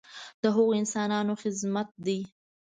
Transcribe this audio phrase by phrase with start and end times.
[0.41, 2.19] د هغو انسانانو خدمت دی.